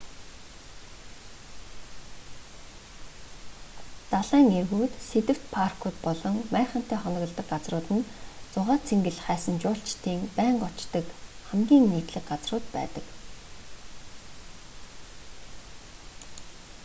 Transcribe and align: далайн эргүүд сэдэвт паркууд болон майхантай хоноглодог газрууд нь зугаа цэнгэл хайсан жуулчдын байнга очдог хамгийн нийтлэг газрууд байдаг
далайн 4.11 4.47
эргүүд 4.59 4.93
сэдэвт 5.09 5.43
паркууд 5.55 5.97
болон 6.05 6.35
майхантай 6.55 6.97
хоноглодог 7.01 7.47
газрууд 7.51 7.87
нь 7.97 8.07
зугаа 8.53 8.79
цэнгэл 8.87 9.19
хайсан 9.25 9.55
жуулчдын 9.63 10.19
байнга 10.37 10.63
очдог 10.71 11.05
хамгийн 11.47 11.85
нийтлэг 11.91 12.23
газрууд 12.31 12.65
байдаг 12.75 13.05